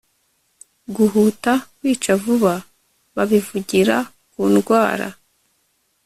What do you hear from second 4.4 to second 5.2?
ndwara